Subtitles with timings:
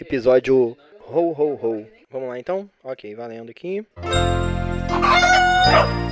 [0.00, 0.76] episódio
[1.06, 1.86] Ho Ho Ho.
[2.10, 2.68] Vamos lá então?
[2.82, 3.86] Ok, valendo aqui.
[5.68, 6.08] Fala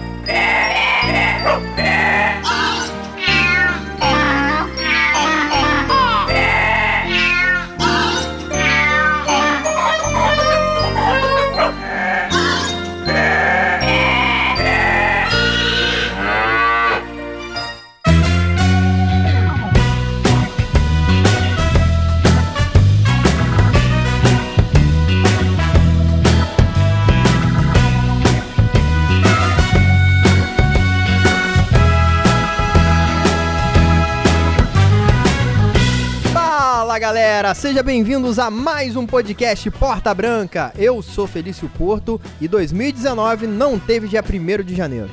[37.46, 40.73] galera, sejam bem-vindos a mais um podcast Porta Branca.
[40.77, 45.10] Eu sou Felício Porto e 2019 não teve dia 1 de janeiro.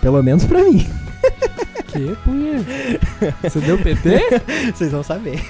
[0.00, 0.88] Pelo menos pra mim.
[1.86, 2.64] Que, punha?
[3.42, 4.20] Você deu PT?
[4.74, 5.40] Vocês vão saber.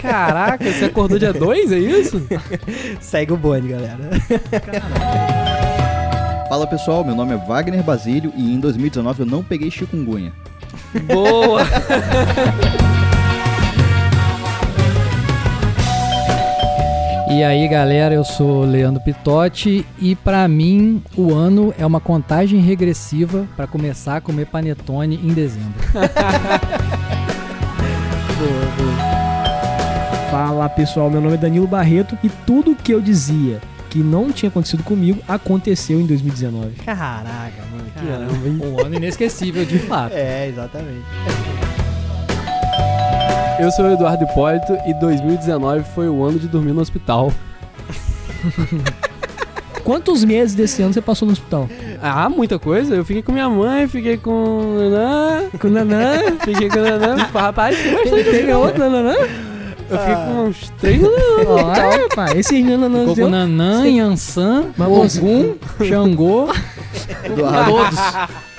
[0.00, 2.22] Caraca, você acordou dia 2, é isso?
[3.00, 3.98] Segue o bonde, galera.
[6.48, 10.32] Fala pessoal, meu nome é Wagner Basílio e em 2019 eu não peguei chikungunya.
[11.06, 11.62] Boa!
[17.30, 22.60] E aí galera, eu sou Leandro Pitotti e pra mim o ano é uma contagem
[22.60, 25.72] regressiva pra começar a comer panetone em dezembro.
[30.28, 34.48] Fala pessoal, meu nome é Danilo Barreto e tudo que eu dizia que não tinha
[34.48, 36.70] acontecido comigo aconteceu em 2019.
[36.84, 38.26] Caraca, mano, que ano.
[38.26, 38.60] Caramba, hein?
[38.64, 40.14] um ano inesquecível de fato.
[40.14, 41.04] É, exatamente.
[43.60, 47.30] Eu sou o Eduardo Hipólito e 2019 foi o ano de dormir no hospital.
[49.84, 51.68] Quantos meses desse ano você passou no hospital?
[52.02, 52.94] Ah, muita coisa.
[52.94, 56.38] Eu fiquei com minha mãe, fiquei com Nanã, Com o Nanã?
[56.42, 57.16] fiquei com Nanã.
[57.34, 58.30] Rapaz, bastante.
[58.30, 59.14] Teve outro Nanã?
[59.90, 61.02] Eu fiquei com uns três.
[61.02, 66.46] Olha, pai, esse Nanã Ficou com Nanã, Yansan, Ogum, Xangô,
[67.26, 67.98] todos.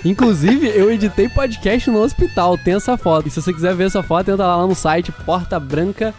[0.03, 3.29] Inclusive, eu editei podcast no hospital, tem essa foto.
[3.29, 6.13] E se você quiser ver essa foto, entra lá no site Porta Branca.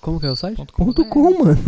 [0.00, 0.64] Como que é o site?
[0.74, 1.58] Ponto com, mano.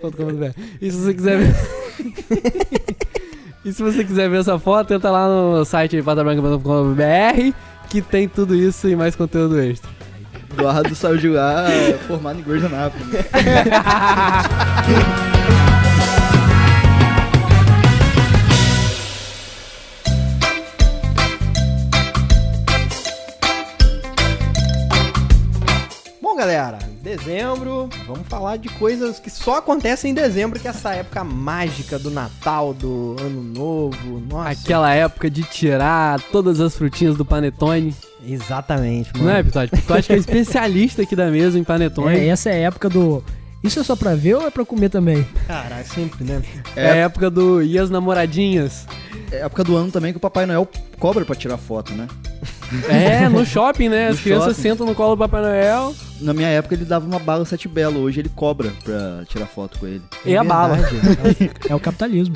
[0.00, 0.54] Ponto com BR.
[0.80, 1.54] E se você quiser ver.
[3.64, 8.54] e se você quiser ver essa foto, entra lá no site portabranca.com.br que tem tudo
[8.54, 9.90] isso e mais conteúdo extra.
[10.52, 11.66] Eduardo saiu de lá
[12.06, 13.04] formado em Grey's Anatomy.
[26.38, 31.24] galera, dezembro, vamos falar de coisas que só acontecem em dezembro, que é essa época
[31.24, 34.20] mágica do Natal, do Ano Novo.
[34.20, 37.92] Nossa, Aquela época de tirar todas as frutinhas do panetone.
[38.24, 39.30] Exatamente, mano.
[39.30, 39.72] Não é, Pitote?
[39.72, 42.16] Pitote que é especialista aqui da mesa em panetone.
[42.16, 43.24] É, essa é a época do.
[43.64, 45.26] Isso é só pra ver ou é pra comer também?
[45.44, 46.40] Caralho, sempre, né?
[46.76, 48.86] É a época do e as namoradinhas.
[49.32, 50.68] É época do ano também que o Papai Noel
[51.00, 52.06] cobra pra tirar foto, né?
[52.88, 54.08] É, no shopping, né?
[54.08, 54.62] As No crianças shopping.
[54.62, 58.00] sentam no colo do Papai Noel Na minha época ele dava uma bala sete belo,
[58.00, 60.02] hoje ele cobra pra tirar foto com ele.
[60.24, 60.76] e a bala.
[60.76, 61.50] verdade.
[61.68, 62.34] É o capitalismo.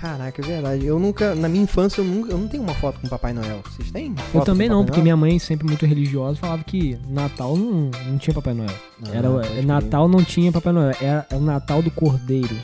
[0.00, 0.84] Caraca, é verdade.
[0.86, 3.32] Eu nunca, na minha infância, eu, nunca, eu não tenho uma foto com o Papai
[3.32, 3.60] Noel.
[3.64, 4.14] Vocês têm?
[4.34, 5.02] Eu também não, Papai porque Noel?
[5.04, 8.68] minha mãe, sempre muito religiosa, falava que Natal não, não tinha Papai Noel.
[9.06, 9.62] Ah, Era.
[9.62, 12.54] Natal não tinha Papai Noel, era o Natal do Cordeiro.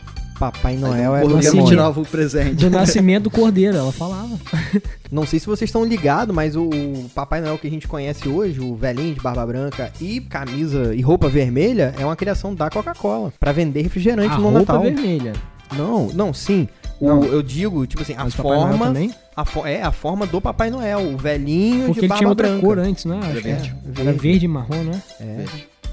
[0.41, 2.55] Papai Noel o é cordeiro assim, tirava o presente.
[2.55, 4.31] Do nascimento do Cordeiro, ela falava.
[5.13, 8.27] Não sei se vocês estão ligados, mas o, o Papai Noel que a gente conhece
[8.27, 12.71] hoje, o velhinho de barba branca e camisa e roupa vermelha, é uma criação da
[12.71, 14.81] Coca-Cola pra vender refrigerante A no roupa Natal.
[14.83, 15.33] vermelha.
[15.77, 16.67] Não, não, sim.
[16.99, 17.25] O- Não.
[17.25, 18.95] eu digo, tipo assim, a Mas Papai Noel forma,
[19.37, 22.29] a fo- é a forma do Papai Noel, o velhinho Porque de ele barba tinha
[22.29, 22.67] outra branca.
[22.67, 23.21] cor antes, né?
[23.31, 23.57] Era que era.
[23.59, 23.75] verde.
[24.01, 25.03] Era verde e marrom, né?
[25.21, 25.45] É,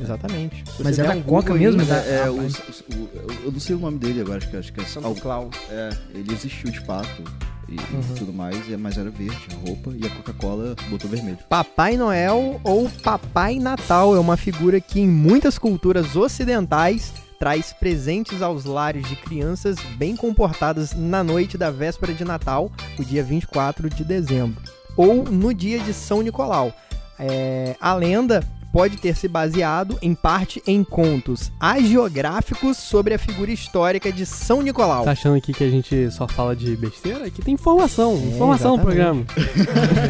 [0.02, 0.64] exatamente.
[0.76, 1.82] Se Mas você era um Coca Google mesmo?
[1.82, 3.10] aí, Da- É, ah, o- mas- o-
[3.46, 5.56] eu não sei o nome dele agora, acho que, acho que é algo- Claus.
[5.70, 7.24] É, ele existiu de fato
[7.68, 8.16] e Uhum.
[8.18, 11.38] tudo mais, e- mas era verde a roupa e a Coca-Cola botou vermelho.
[11.50, 18.42] Papai Noel ou Papai Natal é uma figura que em muitas culturas ocidentais traz presentes
[18.42, 23.90] aos lares de crianças bem comportadas na noite da véspera de Natal, o dia 24
[23.92, 24.60] de dezembro,
[24.96, 26.74] ou no dia de São Nicolau.
[27.20, 28.44] É, a lenda
[28.78, 34.62] pode ter se baseado, em parte, em contos hagiográficos sobre a figura histórica de São
[34.62, 35.04] Nicolau.
[35.04, 37.26] Tá achando aqui que a gente só fala de besteira?
[37.26, 39.26] Aqui tem informação, É, informação no programa.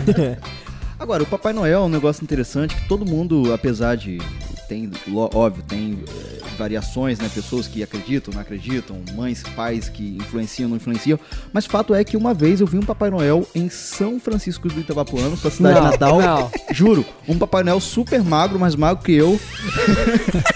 [0.99, 4.17] Agora, o Papai Noel é um negócio interessante que todo mundo, apesar de.
[4.67, 4.91] Tem,
[5.33, 7.29] óbvio, tem é, variações, né?
[7.33, 11.17] Pessoas que acreditam, não acreditam, mães, pais que influenciam, não influenciam.
[11.53, 14.79] Mas fato é que uma vez eu vi um Papai Noel em São Francisco do
[14.79, 16.21] Itabapuano, sua cidade Não, natal.
[16.21, 16.51] não.
[16.71, 19.39] Juro, um Papai Noel super magro, mais magro que eu.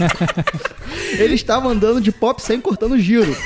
[1.17, 3.35] Ele estava andando de pop sem cortando giro.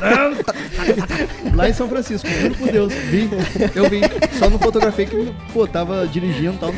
[1.54, 2.92] Lá em São Francisco, juro por Deus.
[2.92, 3.28] Vi,
[3.74, 4.00] eu vi.
[4.38, 6.72] Só não fotografei que, pô, tava dirigindo e tal.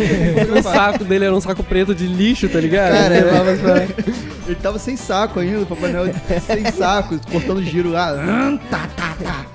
[0.48, 2.92] Não O saco dele era um saco preto de lixo, tá ligado?
[2.92, 3.82] Cara, Ele é- pra-
[4.46, 6.12] Ele tava sem saco ainda, o Papai Noel
[6.46, 8.12] sem saco, cortando giro lá.
[8.70, 9.46] Tá, tá, tá.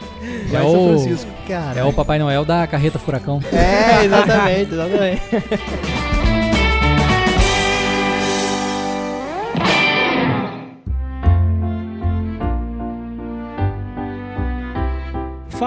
[0.51, 1.31] Lá É em São o- Francisco.
[1.47, 1.79] Cara.
[1.79, 3.39] É o Papai Noel da carreta furacão.
[3.51, 5.21] É, exatamente, exatamente.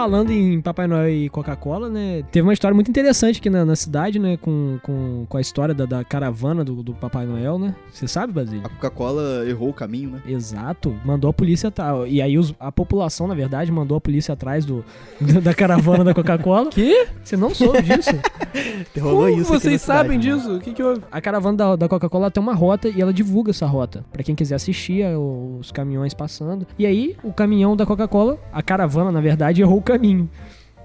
[0.02, 2.24] Falando em Papai Noel e Coca-Cola, né?
[2.32, 4.36] Teve uma história muito interessante aqui na, na cidade, né?
[4.36, 7.72] Com, com, com a história da, da caravana do, do Papai Noel, né?
[7.92, 8.62] Você sabe, Basílio?
[8.64, 10.20] A Coca-Cola errou o caminho, né?
[10.26, 12.10] Exato, mandou a polícia atrás.
[12.10, 14.84] E aí os- a população, na verdade, mandou a polícia atrás do,
[15.40, 16.68] da caravana da Coca-Cola.
[16.70, 17.06] Que?
[17.22, 18.10] Você não soube disso?
[19.00, 20.22] Rolou Como isso vocês cidade, sabem né?
[20.24, 20.56] disso?
[20.56, 21.00] O que que houve?
[21.12, 24.04] A caravana da, da Coca-Cola tem uma rota e ela divulga essa rota.
[24.12, 26.66] Pra quem quiser assistir é, os caminhões passando.
[26.76, 29.91] E aí, o caminhão da Coca-Cola, a caravana, na verdade, errou o caminho.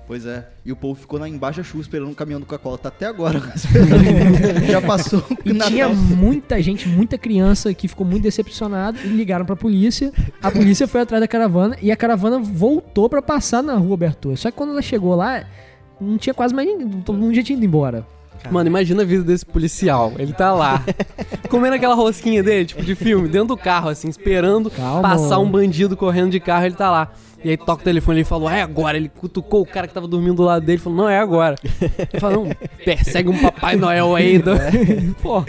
[0.07, 0.48] Pois é.
[0.65, 2.77] E o povo ficou na embaixo chuva esperando o caminhão do Coca-Cola.
[2.77, 3.42] Tá até agora.
[4.69, 5.69] Já passou E Natal.
[5.69, 10.13] tinha muita gente, muita criança que ficou muito decepcionada e ligaram pra polícia.
[10.42, 14.33] A polícia foi atrás da caravana e a caravana voltou pra passar na rua Bertô.
[14.38, 15.44] Só que quando ela chegou lá,
[16.00, 16.88] não tinha quase mais ninguém.
[17.01, 18.07] Todo mundo já tinha ido embora.
[18.50, 20.13] Mano, imagina a vida desse policial.
[20.18, 20.86] Ele tá lá,
[21.50, 25.01] comendo aquela rosquinha dele, tipo de filme, dentro do carro, assim, esperando Calma.
[25.01, 27.12] passar um bandido correndo de carro, ele tá lá.
[27.47, 28.97] E aí toca o telefone e ele falou, é agora.
[28.97, 31.55] Ele cutucou o cara que tava dormindo do lado dele e falou, não, é agora.
[31.63, 34.38] Ele falou, não, persegue um Papai Noel aí.
[34.38, 34.51] Do...
[35.23, 35.45] Pô,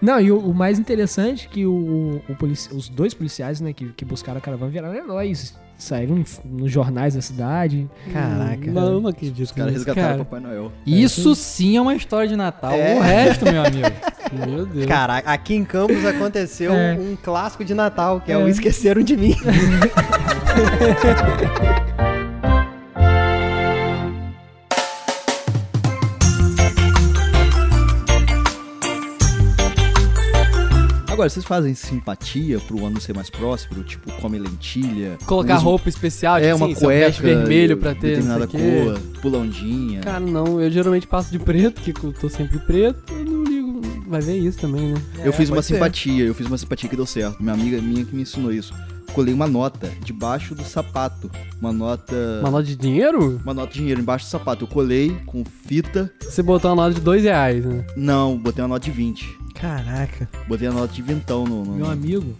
[0.00, 3.74] Não, e o, o mais interessante é que o, o polici- os dois policiais, né,
[3.74, 5.54] que, que buscaram a caravana viraram heróis.
[5.76, 7.86] Saíram nos jornais da cidade.
[8.12, 8.70] Caraca.
[8.70, 9.42] não, não acredito.
[9.42, 10.22] Os caras resgataram cara.
[10.22, 10.72] o Papai Noel.
[10.86, 12.72] Isso sim é uma história de Natal.
[12.72, 12.94] É.
[12.96, 13.88] O resto, meu amigo.
[14.32, 14.86] Meu Deus.
[14.86, 16.94] Caraca, aqui em Campos aconteceu É.
[16.94, 18.50] um clássico de Natal, que é, o É.
[18.50, 19.34] Esqueceram de Mim.
[31.10, 33.84] Agora, vocês fazem simpatia pro ano ser mais próspero?
[33.84, 35.18] Tipo, come lentilha?
[35.26, 37.22] Colocar usa- roupa especial, tipo É, uma assim, eu cueca.
[37.22, 40.00] vermelho pra ter não Determinada cor, pula ondinha.
[40.00, 43.82] Cara, não, eu geralmente passo de preto, que eu tô sempre preto, eu não ligo.
[44.06, 45.02] Vai ver isso também, né?
[45.24, 45.74] eu fiz uma pode ser.
[45.74, 47.42] simpatia, eu fiz uma simpatia que deu certo.
[47.42, 48.74] Minha amiga minha que me ensinou isso.
[49.14, 51.30] Colei uma nota debaixo do sapato.
[51.60, 52.14] Uma nota.
[52.40, 53.38] Uma nota de dinheiro?
[53.44, 54.64] Uma nota de dinheiro embaixo do sapato.
[54.64, 56.10] Eu colei com fita.
[56.20, 57.84] Você botou uma nota de dois reais, né?
[57.96, 59.26] Não, botei uma nota de 20.
[59.54, 60.28] Caraca.
[60.48, 61.62] Botei a nota de vintão no.
[61.64, 62.34] no- Meu amigo,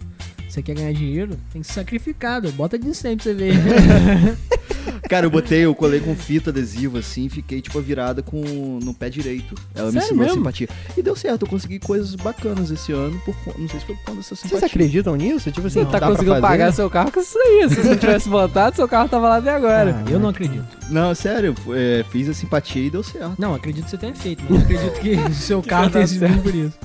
[0.49, 1.37] você quer ganhar dinheiro?
[1.51, 2.51] Tem que ser sacrificado.
[2.53, 4.37] Bota de sempre pra você ver.
[5.09, 9.09] Cara, eu botei, eu colei com fita adesiva assim, fiquei tipo virada com no pé
[9.09, 9.55] direito.
[9.75, 10.37] Ela me Sério ensinou a mesmo?
[10.39, 10.69] simpatia.
[10.97, 14.05] E deu certo, eu consegui coisas bacanas esse ano, por, não sei se foi por
[14.05, 14.59] conta dessa simpatia.
[14.59, 15.51] Vocês acreditam nisso?
[15.51, 17.69] Tipo assim, Você tá conseguindo pagar seu carro com isso aí.
[17.69, 20.03] Se você não tivesse botado, seu carro tava lá até agora.
[20.05, 20.65] Ah, Eu não acredito.
[20.89, 23.35] Não, sério, é, fiz a simpatia e deu certo.
[23.37, 26.41] Não, acredito que você tenha feito, mas não acredito que o seu carro tenha sido
[26.41, 26.77] por isso.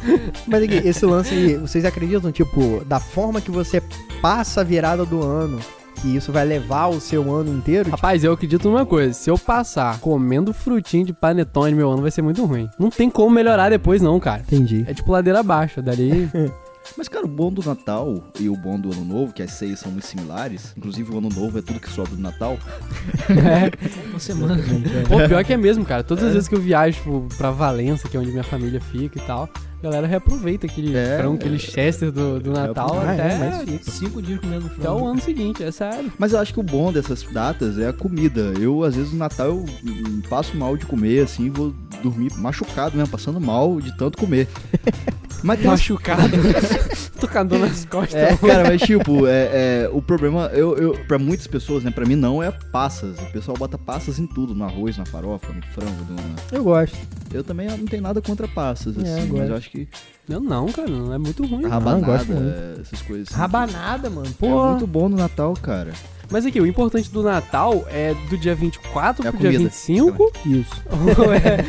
[0.47, 3.83] Mas aqui, esse lance, vocês acreditam, tipo, da forma que você
[4.23, 5.59] passa a virada do ano,
[6.01, 7.91] que isso vai levar o seu ano inteiro?
[7.91, 9.13] Rapaz, eu acredito numa coisa.
[9.13, 12.69] Se eu passar comendo frutinho de panetone, meu ano vai ser muito ruim.
[12.79, 14.43] Não tem como melhorar depois, não, cara.
[14.43, 14.85] entendi.
[14.87, 15.83] É tipo ladeira abaixo.
[15.83, 16.31] Dali.
[16.97, 19.79] Mas, cara, o bom do Natal e o bom do Ano Novo, que as ceias
[19.79, 22.57] são muito similares, inclusive o Ano Novo é tudo que sobra do Natal.
[23.29, 24.09] é.
[24.09, 24.57] Uma semana.
[25.07, 26.03] Pô, pior que é mesmo, cara.
[26.03, 29.19] Todas as vezes que eu viajo, tipo, pra Valença, que é onde minha família fica
[29.19, 29.49] e tal,
[29.81, 31.37] a galera reaproveita aquele É, frango, é.
[31.37, 33.91] aquele Chester do, do Natal Ah, é, até, mas fica.
[33.91, 35.07] Cinco dias comendo até o frango.
[35.07, 36.13] ano seguinte, é sério.
[36.19, 38.53] Mas eu acho que o bom dessas datas é a comida.
[38.61, 39.65] Eu, às vezes, no Natal, eu
[40.29, 44.49] passo mal de comer, assim, vou dormir machucado mesmo, passando mal de tanto comer.
[45.43, 46.23] Mas Machucado.
[47.35, 48.15] A dor nas costas.
[48.21, 52.05] É, cara, mas tipo, é, é, o problema, eu, eu, pra muitas pessoas, né, pra
[52.05, 53.17] mim não é passas.
[53.19, 55.93] O pessoal bota passas em tudo, no arroz, na farofa, no frango.
[56.11, 56.17] no-
[56.57, 56.97] Eu gosto.
[57.33, 59.45] Eu também não tenho nada contra passas, É, assim, eu mas gosto.
[59.51, 59.89] eu acho que
[60.29, 60.89] Não, não, cara.
[60.89, 61.67] Não é muito ruim.
[61.69, 62.49] rabanada, gosto muito.
[62.49, 63.29] é, essas coisas.
[63.29, 64.27] assim, Rabanada, mano.
[64.29, 64.67] É Pô.
[64.71, 65.93] muito bom no Natal, cara.
[66.31, 69.65] Mas aqui, o importante do Natal é do dia 24 É pro dia comida.
[69.71, 70.33] 25?
[70.45, 70.83] Isso.
[71.17, 71.65] ou, é,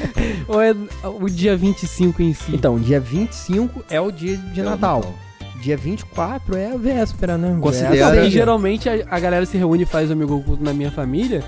[0.48, 0.76] ou é
[1.24, 2.54] o dia 25 em si?
[2.56, 5.14] Então, dia 25 é o dia de É o Natal.
[5.62, 7.58] Dia 24 é a véspera, né?
[7.62, 8.30] Considera- Véspera.
[8.30, 11.44] geralmente a, a galera se reúne e faz o amigo oculto na minha família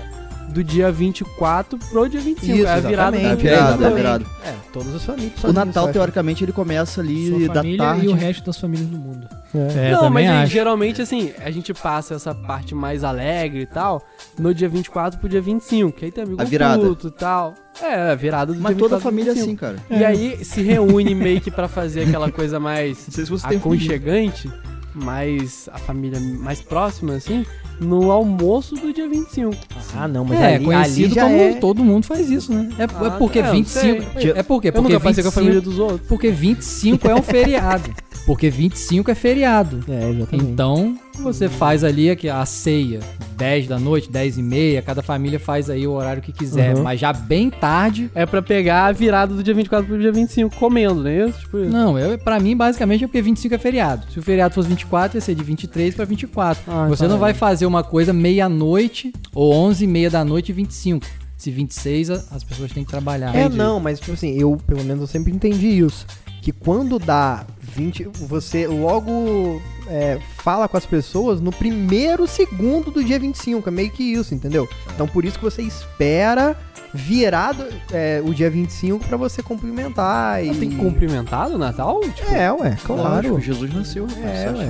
[0.52, 2.56] do dia 24 pro dia 25.
[2.58, 3.48] Isso, é a virada exatamente.
[3.48, 4.24] É a do virada, é a virada.
[4.44, 5.44] É, todas as famílias.
[5.44, 5.92] O Natal, acho.
[5.92, 8.06] teoricamente, ele começa ali Sua da família tarde.
[8.06, 9.28] e o resto das famílias do mundo.
[9.54, 13.66] É, não, também mas aí, geralmente assim, a gente passa essa parte mais alegre e
[13.66, 14.02] tal
[14.38, 16.82] no dia 24 pro dia 25, que aí tem amigo A virada.
[16.82, 17.54] oculto e tal.
[17.82, 19.64] É, a virada do Mas dia toda 24 pro família é 25.
[19.64, 20.00] assim, cara.
[20.00, 23.46] E aí se reúne meio que pra fazer aquela coisa mais Não sei se você
[23.48, 24.50] tem aconchegante,
[24.94, 27.44] mais a família mais próxima, assim,
[27.80, 29.56] no almoço do dia 25.
[29.96, 31.52] Ah, não, mas é, ali, conhecido ali já como é...
[31.54, 32.68] todo mundo faz isso, né?
[32.78, 33.80] É, é Ah, porque é, eu 25.
[33.80, 34.30] sei.
[34.30, 36.00] É porque, Eu porque nunca passei com a 25 família dos outros.
[36.08, 37.90] Porque 25 é um feriado.
[38.24, 39.84] Porque 25 é feriado.
[39.88, 40.50] É, exatamente.
[40.50, 43.00] Então, você faz ali aqui a ceia,
[43.36, 46.82] 10 da noite, 10 e meia, cada família faz aí o horário que quiser, Uhum.
[46.82, 48.10] mas já bem tarde.
[48.14, 51.40] É pra pegar a virada do dia 24 pro dia 25 comendo, não é isso?
[51.40, 51.70] Tipo isso.
[51.70, 54.06] Não, eu, pra mim, basicamente, é porque 25 é feriado.
[54.12, 56.62] Se o feriado fosse 24, ia ser de 23 pra 24.
[56.68, 57.38] Ah, você tá não vai bem.
[57.38, 61.04] fazer uma coisa meia-noite ou 11 e meia da noite e 25.
[61.36, 63.34] Se 26, a- as pessoas têm que trabalhar.
[63.34, 66.06] É, não, mas tipo assim, eu, pelo menos, eu sempre entendi isso.
[66.42, 73.02] Que quando dá 20, você logo é, fala com as pessoas no primeiro segundo do
[73.02, 73.66] dia 25.
[73.66, 74.68] É meio que isso, entendeu?
[74.94, 76.54] Então por isso que você espera
[76.94, 80.54] virado é, o dia 25 pra você cumprimentar e...
[80.54, 82.00] Tem que cumprimentar no Natal?
[82.00, 83.40] Tipo, É, ué, claro.
[83.40, 84.14] Jesus nasceu, né?
[84.44, 84.66] É, ué,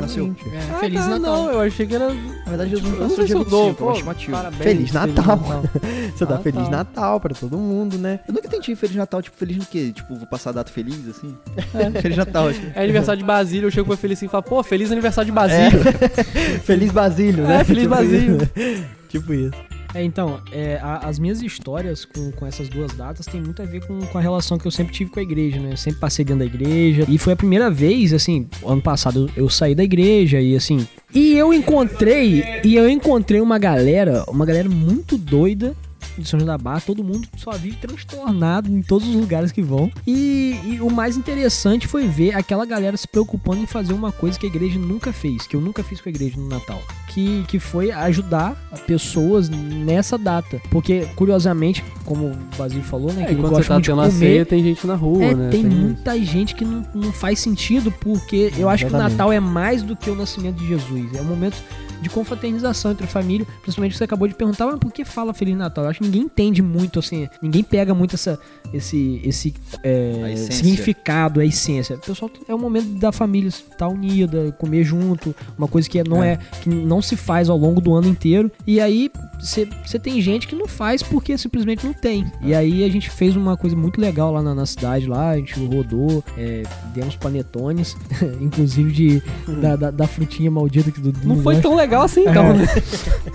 [0.00, 0.26] nasceu?
[0.26, 0.48] exatamente.
[0.56, 1.36] É, Ah, Feliz tá, Natal.
[1.36, 2.08] Não, eu achei que era.
[2.14, 4.36] Na verdade, Jesus não nasceu dia eu dou, 25, é pô, estimativa.
[4.36, 5.36] parabéns, Feliz Natal.
[5.36, 5.62] Natal.
[6.14, 6.70] Você dá Ah, Feliz tá.
[6.70, 8.20] Natal pra todo mundo, né?
[8.28, 9.92] Eu nunca entendi Feliz Natal, tipo, feliz no quê?
[9.94, 11.34] Tipo, vou passar a data feliz, assim?
[12.00, 12.66] Feliz Natal, acho que.
[12.74, 15.80] É aniversário de Basílio, eu chego pra Felicinho e falo, pô, feliz aniversário de Basílio.
[16.64, 17.60] Feliz Basílio, né?
[17.60, 18.36] É, Feliz Tipo Basílio.
[18.36, 18.84] isso.
[19.08, 19.52] tipo isso.
[19.94, 23.64] É, então, é, a- as minhas histórias com, com essas duas datas tem muito a
[23.64, 25.70] ver com, com a relação que eu sempre tive com a igreja, né?
[25.72, 27.04] Eu sempre passei dentro da igreja.
[27.08, 30.86] E foi a primeira vez, assim, ano passado eu, eu saí da igreja e assim.
[31.14, 35.76] E eu encontrei, e eu encontrei uma galera, uma galera muito doida
[36.18, 39.62] de São João da Barra, todo mundo só vive transtornado em todos os lugares que
[39.62, 39.90] vão.
[40.06, 44.38] E, e o mais interessante foi ver aquela galera se preocupando em fazer uma coisa
[44.38, 46.82] que a igreja nunca fez, que eu nunca fiz com a igreja no Natal.
[47.08, 48.54] Que, que foi ajudar
[48.86, 50.60] pessoas nessa data.
[50.70, 53.22] Porque, curiosamente, como o Basílio falou, né?
[53.22, 55.50] É, que enquanto você tá tendo a ceia, tem gente na rua, é, né?
[55.50, 55.76] tem isso.
[55.76, 59.12] muita gente que não, não faz sentido, porque eu acho que o Exatamente.
[59.12, 61.14] Natal é mais do que o nascimento de Jesus.
[61.14, 61.56] É um momento
[62.04, 65.56] de confraternização entre a família, principalmente você acabou de perguntar, mas por que fala Feliz
[65.56, 65.84] Natal?
[65.84, 68.38] Eu acho que ninguém entende muito, assim, ninguém pega muito essa,
[68.72, 71.96] esse, esse é, significado, a essência.
[71.96, 76.22] O pessoal é o momento da família estar unida, comer junto, uma coisa que não
[76.22, 78.52] é, que não se faz ao longo do ano inteiro.
[78.66, 82.30] E aí você tem gente que não faz porque simplesmente não tem.
[82.42, 85.36] E aí a gente fez uma coisa muito legal lá na, na cidade, lá, a
[85.36, 87.96] gente rodou, é, demos panetones,
[88.40, 89.22] inclusive de,
[89.60, 92.52] da, da, da frutinha maldita que do Não foi tão legal assim, então, É.
[92.54, 92.66] né?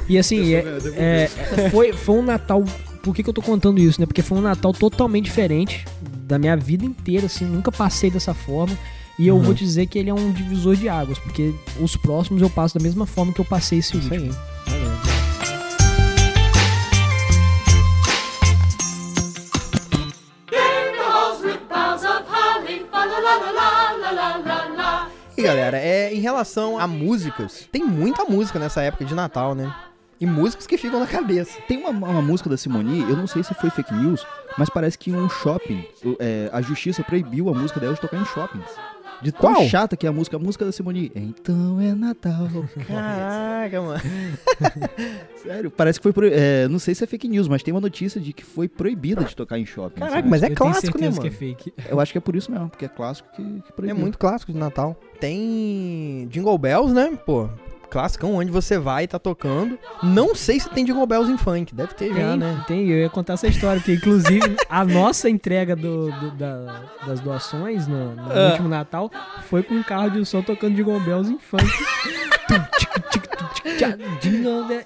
[0.07, 0.63] E assim, é,
[0.95, 2.63] é, foi, foi um Natal.
[3.01, 4.05] Por que, que eu tô contando isso, né?
[4.05, 5.85] Porque foi um Natal totalmente diferente
[6.27, 8.77] da minha vida inteira, assim, nunca passei dessa forma.
[9.17, 12.41] E eu vou te dizer que ele é um divisor de águas, porque os próximos
[12.41, 14.31] eu passo da mesma forma que eu passei esse Isso último.
[14.67, 14.78] aí.
[25.41, 29.73] Galera, é, em relação a músicas, tem muita música nessa época de Natal, né?
[30.19, 31.61] E músicas que ficam na cabeça.
[31.65, 34.25] Tem uma, uma música da Simone, eu não sei se foi fake news,
[34.57, 35.85] mas parece que um shopping,
[36.19, 38.69] é, a justiça proibiu a música dela de tocar em shoppings.
[39.21, 39.67] De tão Qual?
[39.67, 41.11] chata que é a música, a música da Simone.
[41.13, 42.47] Então é Natal.
[42.87, 44.01] Caraca, mano.
[45.43, 46.13] Sério, parece que foi.
[46.13, 48.67] Pro, é, não sei se é fake news, mas tem uma notícia de que foi
[48.67, 49.99] proibida de tocar em shopping.
[49.99, 51.21] Caraca, mas é Eu tenho clássico, né, mano?
[51.21, 51.73] que é fake.
[51.89, 53.97] Eu acho que é por isso mesmo, porque é clássico que, que É proibiu.
[53.97, 54.99] muito clássico de Natal.
[55.19, 57.17] Tem Jingle Bells, né?
[57.25, 57.49] Pô,
[57.89, 59.77] clássico onde você vai e tá tocando.
[60.03, 62.63] Não sei se tem Jingle Bells em funk, deve ter já, Tem, né?
[62.67, 67.19] tem, eu ia contar essa história, porque inclusive a nossa entrega do, do- da- das
[67.19, 68.49] doações no, no Ah.
[68.51, 69.11] último Natal
[69.49, 71.65] foi com um carro de som tocando Jingle Bells em funk.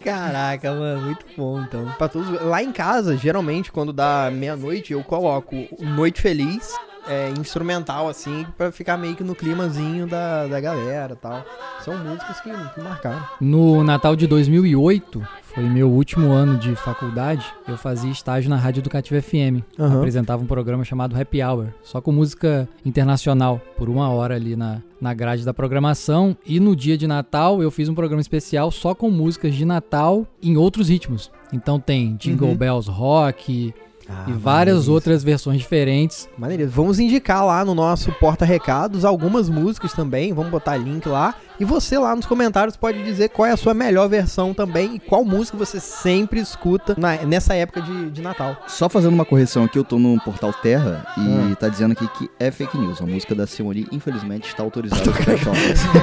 [0.04, 1.86] Caraca, mano, muito bom, então.
[1.98, 6.74] Pra todos, lá em casa, geralmente, quando dá meia-noite, eu coloco Noite Feliz,
[7.08, 11.44] é, instrumental, assim, pra ficar meio que no climazinho da, da galera e tal.
[11.84, 13.24] São músicas que, que marcaram.
[13.42, 15.22] No Natal de 2008,
[15.54, 19.62] foi meu último ano de faculdade, eu fazia estágio na Rádio Educativa FM.
[19.78, 19.98] Aham.
[19.98, 24.82] Apresentava um programa chamado Happy Hour, só com música internacional, por uma hora ali na,
[25.00, 26.36] na grade da programação.
[26.46, 30.26] E no dia de Natal, eu fiz um programa especial só com músicas de Natal
[30.42, 31.30] em outros ritmos.
[31.52, 32.56] Então tem Jingle Uhum.
[32.56, 33.74] Bells Rock,
[34.10, 36.28] Ah, e várias outras versões diferentes.
[36.38, 36.68] Maneiro.
[36.70, 40.34] Vamos indicar lá no nosso porta-recados algumas músicas também.
[40.34, 41.36] Vamos botar link lá.
[41.60, 45.00] E você lá nos comentários pode dizer qual é a sua melhor versão também e
[45.00, 48.58] qual música você sempre escuta na- nessa época de, de Natal.
[48.68, 51.56] Só fazendo uma correção aqui, eu tô no portal Terra e Hum.
[51.58, 53.02] tá dizendo aqui que é fake news.
[53.02, 55.82] A música da Simone, infelizmente, está autorizada shoppers.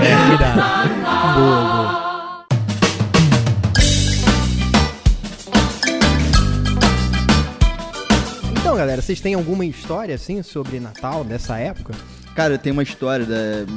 [0.00, 0.60] É, cuidado.
[1.34, 1.62] boa,
[2.00, 2.09] boa.
[8.80, 11.92] Galera, vocês têm alguma história assim sobre Natal dessa época?
[12.34, 13.34] Cara, tem uma história, da...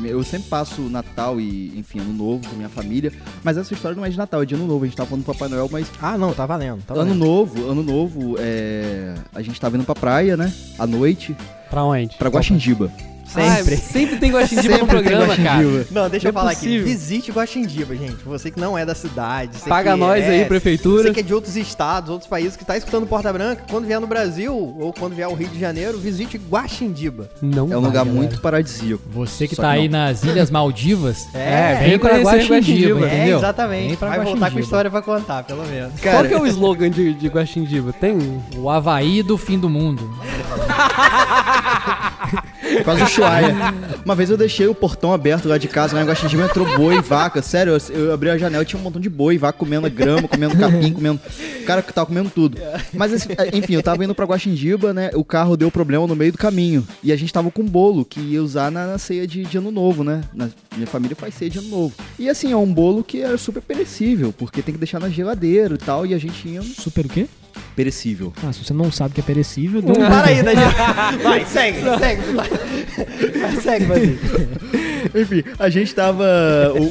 [0.07, 3.11] eu sempre passo Natal e, enfim, Ano Novo com minha família,
[3.43, 4.85] mas essa história não é de Natal, é de Ano Novo.
[4.85, 6.81] A gente tá falando do Papai Noel, mas Ah, não, tá valendo.
[6.85, 7.25] Tá Ano valendo.
[7.25, 9.15] Novo, Ano Novo, é...
[9.35, 10.53] a gente tava indo pra praia, né?
[10.79, 11.35] À noite,
[11.69, 12.15] Pra onde?
[12.15, 12.89] pra Guaxindiba.
[13.25, 13.75] Sempre.
[13.75, 15.61] Ah, sempre tem guaxindiba no programa, cara.
[15.61, 15.85] Guaxindiba.
[15.91, 16.81] Não, deixa Não eu é falar possível.
[16.81, 16.89] aqui.
[16.89, 18.17] Visite Guaxindiba, gente.
[18.25, 19.57] Você que não é da cidade.
[19.57, 21.03] você Paga que nós é, aí, prefeitura.
[21.03, 23.99] Você que é de outros estados, outros países, que tá escutando Porta Branca, quando vier
[23.99, 27.29] no Brasil ou quando vier ao Rio de Janeiro, visite Guaxindiba.
[27.41, 28.15] Não É um vai, lugar galera.
[28.15, 29.01] muito paradisíaco.
[29.11, 32.55] Você que Só tá que aí nas Ilhas Maldivas, É, vem vem pra conhecer Guaxindiba,
[32.55, 33.09] Guaxindiba.
[33.09, 33.37] É, entendeu?
[33.39, 33.87] exatamente.
[33.87, 34.63] Vem pra Vai voltar com Guaxindiba.
[34.63, 35.99] história pra contar, pelo menos.
[35.99, 37.91] Qual que é o slogan de, de Guaxindiba?
[37.93, 38.41] Tem um?
[38.57, 40.09] O Havaí do fim do mundo.
[42.83, 43.55] Quase o Chuaia.
[44.05, 47.01] Uma vez eu deixei o portão aberto lá de casa, lá em Guaxindiba entrou boi,
[47.01, 47.41] vaca.
[47.41, 50.93] Sério, eu, abri a janela tinha um montão de boi, vaca comendo grama, comendo capim,
[50.93, 51.19] comendo.
[51.65, 52.57] Cara que tava comendo tudo.
[52.93, 55.11] Mas assim, é, enfim, eu tava indo pra Guaxindiba, né?
[55.13, 56.85] O carro deu problema no meio do caminho.
[57.03, 59.57] E a gente tava com um bolo que ia usar na, na ceia de, de
[59.57, 60.21] ano novo, né?
[60.33, 61.93] Na- minha família faz ceia de ano novo.
[62.17, 65.75] E assim, é um bolo que era super perecível, porque tem que deixar na geladeira
[65.75, 66.05] e tal.
[66.05, 66.61] E a gente ia.
[66.61, 67.27] Super o quê?
[67.75, 68.31] Perecível.
[68.43, 70.69] Ah, se você não sabe que é perecível, não Para aí, Daniel.
[71.23, 72.21] Vai, segue, segue.
[72.33, 72.49] Vai,
[73.39, 73.85] Vai, segue.
[75.15, 76.23] Enfim, a gente tava.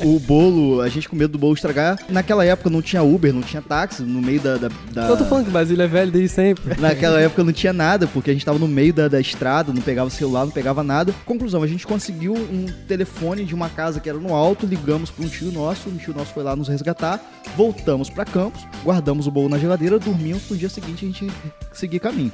[0.05, 1.99] O, o bolo, a gente com medo do bolo estragar.
[2.11, 4.57] Naquela época não tinha Uber, não tinha táxi, no meio da.
[4.59, 6.79] da, da- Eu tô falando que Brasília é velho desde sempre.
[6.81, 9.81] Naquela época não tinha nada, porque a gente tava no meio da, da estrada, não
[9.81, 11.15] pegava celular, não pegava nada.
[11.25, 15.25] Conclusão, a gente conseguiu um telefone de uma casa que era no alto, ligamos pra
[15.25, 17.19] um tio nosso, um tio nosso foi lá nos resgatar,
[17.57, 21.33] voltamos pra Campos, guardamos o bolo na geladeira, dormimos, pro dia seguinte a gente
[21.73, 22.33] seguir caminho.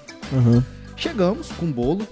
[0.99, 2.07] Chegamos com um bolo,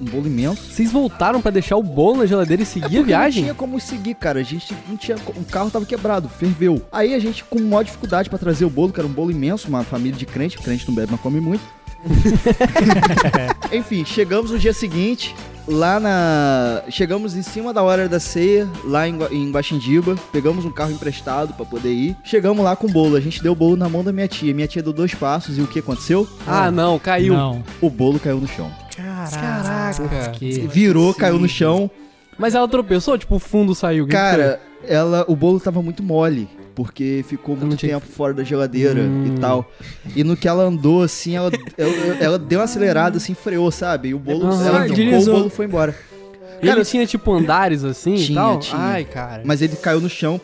[0.00, 0.60] um bolo imenso.
[0.60, 3.42] Vocês voltaram pra deixar o bolo na geladeira e seguir a Porque viagem?
[3.42, 4.40] Não tinha como seguir, cara.
[4.40, 5.16] A gente não tinha.
[5.28, 6.82] O carro tava quebrado, ferveu.
[6.90, 9.68] Aí a gente, com maior dificuldade pra trazer o bolo, que era um bolo imenso,
[9.68, 11.62] uma família de crente, crente não bebe, mas come muito.
[13.72, 15.32] Enfim, chegamos no dia seguinte,
[15.66, 16.82] lá na.
[16.88, 20.16] Chegamos em cima da hora da ceia, lá em, em Guaxindiba.
[20.32, 22.16] Pegamos um carro emprestado pra poder ir.
[22.24, 23.16] Chegamos lá com o bolo.
[23.16, 24.54] A gente deu o bolo na mão da minha tia.
[24.54, 26.28] Minha tia deu dois passos e o que aconteceu?
[26.46, 27.34] Ah, não, caiu.
[27.34, 27.62] Não.
[27.80, 28.70] O bolo caiu no chão.
[28.96, 30.30] Caraca.
[30.32, 30.66] Que...
[30.66, 31.90] Virou, caiu no chão.
[32.38, 34.06] Mas ela tropeçou, tipo, o fundo saiu.
[34.06, 36.48] Cara, ela, o bolo tava muito mole.
[36.76, 39.34] Porque ficou muito tinha- tempo fora da geladeira Hum.
[39.34, 39.68] e tal.
[40.14, 44.10] E no que ela andou, assim, ela, ela, ela deu uma acelerada, assim, freou, sabe?
[44.10, 45.92] E o bolo, Ah, ela tocou, o bolo foi embora.
[45.92, 46.16] foi?
[46.60, 48.58] Ele Cara, tinha, tipo, andares assim e Tinha, tal?
[48.58, 48.78] tinha.
[48.80, 49.42] Ai, cara.
[49.44, 50.40] Mas ele caiu no chão,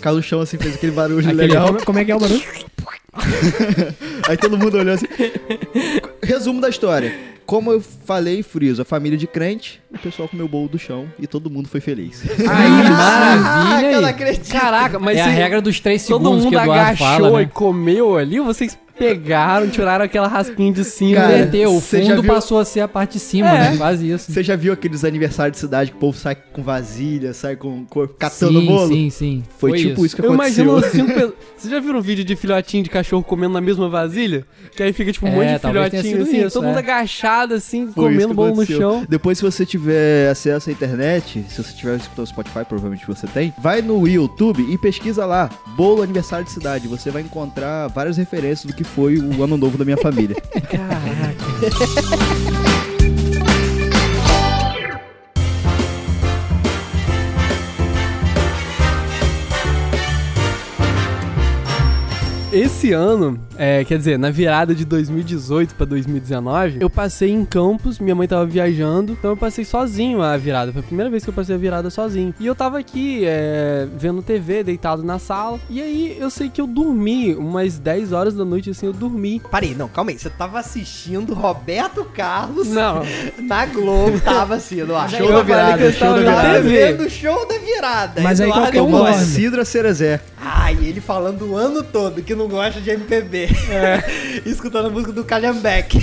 [0.00, 1.76] caiu no chão, assim, fez aquele barulho Aquele- legal.
[1.84, 2.42] como é que é o barulho?
[4.28, 5.06] Aí todo mundo olhou assim.
[6.26, 7.14] Resumo da história.
[7.46, 11.06] Como eu falei, friso, a família de crente, o pessoal comeu o bolo do chão
[11.16, 12.20] e todo mundo foi feliz.
[12.40, 14.14] Aí, maravilha eu não aí.
[14.14, 14.50] acredito.
[14.50, 17.44] Caraca, mas é a regra dos três todo segundos mundo que Eduardo agachou fala, e
[17.44, 17.50] né?
[17.54, 21.16] comeu ali, ou vocês pegaram, tiraram aquela raspinha de cima.
[21.20, 23.70] Cara, Inverteu, o fundo viu- passou a ser a parte de cima, É.
[23.70, 23.76] né?
[23.76, 24.32] Quase isso.
[24.32, 27.84] Você já viu aqueles aniversários de cidade que o povo sai com vasilha, sai com,
[28.18, 28.88] catando sim, bolo?
[28.88, 29.42] sim, sim.
[29.58, 30.64] Foi, tipo isso, que Eu aconteceu.
[30.64, 33.88] imagino cinco pe- Vocês já viram um vídeo de filhotinho de cachorro comendo na mesma
[33.88, 34.44] vasilha?
[34.74, 36.80] Que aí fica tipo um É, monte de filhotinho assim, isso, todo mundo é.
[36.80, 38.78] agachado assim, Foi isso comendo que bolo no aconteceu.
[38.80, 39.06] chão.
[39.08, 43.26] Depois, se você tiver acesso à internet, se você tiver escutando o Spotify, provavelmente você
[43.26, 46.88] tem, vai no YouTube e pesquisa lá, bolo aniversário de cidade.
[46.88, 50.36] Você vai encontrar várias referências do que foi o ano novo da minha família.
[62.56, 67.98] Esse ano, é, quer dizer, na virada de 2018 pra 2019, eu passei em Campos,
[67.98, 70.72] minha mãe tava viajando, então eu passei sozinho a virada.
[70.72, 72.34] Foi a primeira vez que eu passei a virada sozinho.
[72.40, 76.58] E eu tava aqui, é, vendo TV, deitado na sala, e aí eu sei que
[76.58, 79.38] eu dormi, umas 10 horas da noite assim, eu dormi.
[79.50, 80.18] Parei, não, calma aí.
[80.18, 83.02] Você tava assistindo Roberto Carlos Não,
[83.38, 84.18] na Globo.
[84.20, 85.10] tava assim, no ar.
[85.10, 86.62] Show da virada, eu show tava da virada.
[86.62, 86.86] TV.
[86.86, 88.22] vendo o show da virada.
[88.22, 88.80] Mas aí um Costa.
[88.80, 89.14] dorme.
[89.26, 90.22] Sidra Cerezé.
[90.48, 93.48] Ai, ele falando o ano todo que não gosta de MPB.
[94.46, 95.98] Escutando a música do Calhambeck.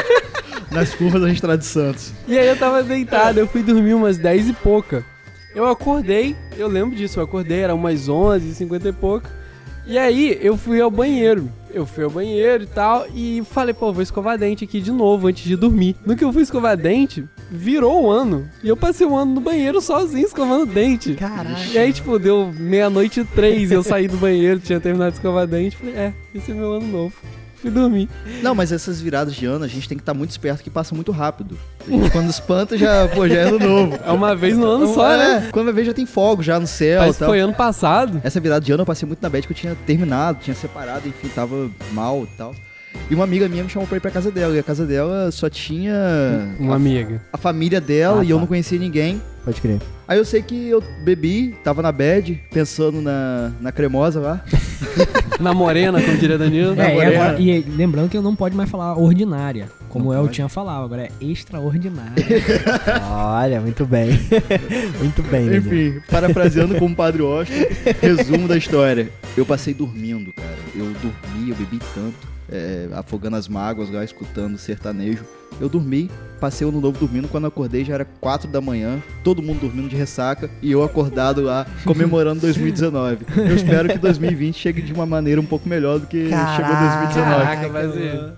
[0.72, 2.10] Nas curvas da Estrada de Santos.
[2.26, 5.04] E aí eu tava deitado, eu fui dormir umas 10 e pouca.
[5.54, 9.30] Eu acordei, eu lembro disso, eu acordei, era umas 11, 50 e pouca.
[9.86, 11.52] E aí eu fui ao banheiro.
[11.70, 15.28] Eu fui ao banheiro e tal, e falei, pô, vou escovar dente aqui de novo
[15.28, 15.96] antes de dormir.
[16.06, 18.48] No que eu fui escovar dente, virou o ano.
[18.62, 21.14] E eu passei o ano no banheiro sozinho escovando dente.
[21.14, 21.64] Caraca.
[21.72, 25.46] E aí, tipo, deu meia-noite e três, eu saí do banheiro, tinha terminado de escovar
[25.46, 25.76] dente.
[25.76, 27.14] Falei, é, esse é meu ano novo.
[27.56, 28.08] Fui dormir.
[28.42, 30.94] Não, mas essas viradas de ano a gente tem que estar muito esperto que passa
[30.94, 31.58] muito rápido.
[31.88, 33.98] Gente, quando espanta, já, pô, já é ano novo.
[34.04, 35.48] É uma vez no ano Então, só, é, né?
[35.50, 37.28] Quando vai ver já tem fogo já no céu Mas tal.
[37.28, 38.20] foi ano passado.
[38.22, 41.08] Essa virada de ano eu passei muito na bad que eu tinha terminado, tinha separado,
[41.08, 42.54] enfim, tava mal e tal.
[43.10, 44.54] E uma amiga minha me chamou pra ir pra casa dela.
[44.54, 45.94] E a casa dela só tinha
[46.58, 47.20] Uma a, amiga.
[47.32, 48.40] a família dela Ah, e eu tá.
[48.40, 49.20] não conhecia ninguém.
[49.44, 49.78] Pode crer.
[50.08, 54.44] Aí eu sei que eu bebi, tava na bad, pensando na, na cremosa lá.
[55.38, 56.80] Na morena, como diria Danilo.
[56.80, 60.22] É, e, agora- e lembrando que eu não pode mais falar ordinária, como Não eu
[60.22, 60.34] pode.
[60.34, 62.24] tinha falado, agora é extraordinária.
[63.10, 64.18] Olha, muito bem.
[64.98, 65.54] muito bem.
[65.56, 67.66] Enfim, parafraseando como Padre Washington,
[68.00, 69.10] resumo da história.
[69.36, 70.48] Eu passei dormindo, cara.
[70.74, 72.14] Eu dormi, eu bebi tanto,
[72.50, 75.24] é, afogando as mágoas lá, escutando sertanejo.
[75.60, 77.28] Eu dormi, passei o ano novo dormindo.
[77.28, 80.82] Quando eu acordei já era 4 da manhã, todo mundo dormindo de ressaca e eu
[80.82, 83.26] acordado lá comemorando 2019.
[83.36, 87.14] Eu espero que 2020 chegue de uma maneira um pouco melhor do que chegou 2019.
[87.14, 88.32] Caraca, vai ser.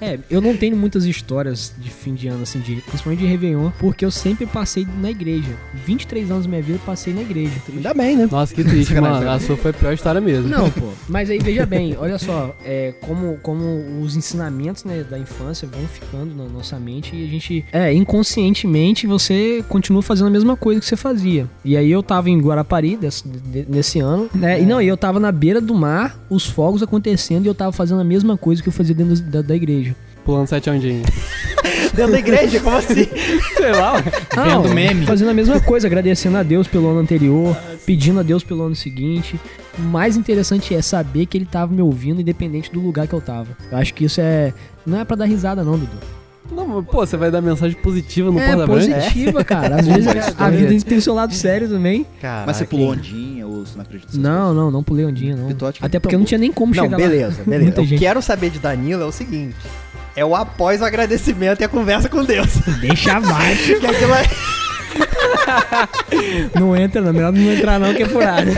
[0.00, 3.70] É, eu não tenho muitas histórias de fim de ano, assim, de, principalmente de Réveillon,
[3.78, 5.56] porque eu sempre passei na igreja.
[5.86, 7.52] 23 anos da minha vida eu passei na igreja.
[7.72, 8.28] Ainda bem, né?
[8.30, 9.28] Nossa, que triste, mano.
[9.28, 10.48] A sua foi a pior história mesmo.
[10.48, 10.90] Não, pô.
[11.08, 15.86] Mas aí veja bem, olha só, é, como, como os ensinamentos né, da infância vão
[15.96, 20.80] ficando na nossa mente e a gente, é, inconscientemente você continua fazendo a mesma coisa
[20.80, 21.46] que você fazia.
[21.64, 24.60] E aí eu tava em Guarapari desse- de- nesse ano, né?
[24.60, 27.72] E não, e eu tava na beira do mar, os fogos acontecendo e eu tava
[27.72, 29.94] fazendo a mesma coisa que eu fazia dentro da, da igreja.
[30.24, 31.06] Pulando sete ondinhas.
[31.94, 33.06] Dentro da igreja, como assim?
[33.56, 33.94] Sei lá.
[34.36, 35.06] Não, meme.
[35.06, 37.56] Fazendo a mesma coisa, agradecendo a Deus pelo ano anterior,
[37.86, 39.40] pedindo a Deus pelo ano seguinte.
[39.78, 43.20] O mais interessante é saber que ele tava me ouvindo, independente do lugar que eu
[43.20, 43.48] tava.
[43.70, 44.52] Eu acho que isso é.
[44.86, 45.98] Não é pra dar risada, não, Dudu.
[46.50, 48.94] Não, mas, pô, você vai dar mensagem positiva no é Porta Branca?
[48.94, 49.76] positiva, cara.
[49.80, 50.06] Às vezes
[50.38, 52.06] a vida tem seu lado sério também.
[52.20, 55.48] Caraca, Mas você pulou ondinha ou você não acredita Não, não, não pulei ondinha, não.
[55.48, 56.20] Pitote Até porque tomou.
[56.20, 57.44] não tinha nem como Não, chegar beleza, lá.
[57.50, 57.64] beleza.
[57.64, 57.98] Muita Eu gente.
[57.98, 59.56] quero saber de Danilo é o seguinte.
[60.14, 62.48] É o após o agradecimento e a conversa com Deus.
[62.80, 63.78] Deixa abaixo.
[63.80, 64.22] que aquilo é...
[66.54, 67.12] não entra, não.
[67.12, 68.50] Melhor não entrar, não, que é furado.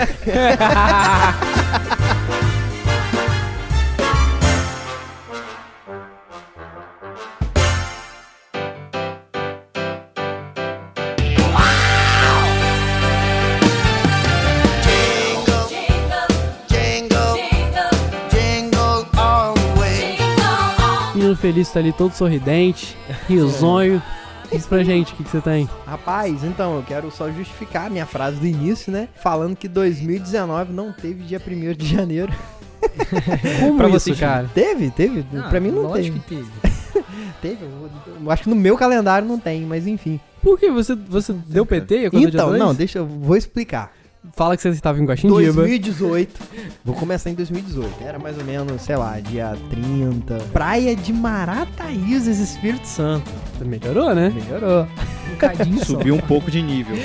[21.41, 22.97] Feliz tá ali todo sorridente,
[23.29, 24.03] risonho.
[24.51, 25.69] Diz pra gente o que, que você tem.
[25.87, 29.09] Rapaz, então, eu quero só justificar a minha frase do início, né?
[29.23, 32.33] Falando que 2019 não teve dia 1 de janeiro.
[33.61, 34.49] Como Pra isso, vocês, cara?
[34.55, 35.25] Teve, teve.
[35.51, 36.45] pra mim não lógico teve.
[36.45, 36.69] que teve.
[37.41, 37.65] Teve.
[37.65, 37.91] Eu,
[38.25, 40.19] eu acho que no meu calendário não tem, mas enfim.
[40.43, 43.93] Por que você, você deu PT quando Então, não, deixa eu vou explicar.
[44.35, 45.53] Fala que você estava em Guaxindiba.
[45.53, 46.41] 2018.
[46.85, 48.03] Vou começar em 2018.
[48.03, 50.39] Era mais ou menos, sei lá, dia 30.
[50.53, 53.31] Praia de Marataízes, Espírito Santo.
[53.65, 54.31] Melhorou, né?
[54.31, 54.87] Melhorou.
[55.33, 55.85] Um cadinho só.
[55.85, 56.97] Subiu um pouco de nível.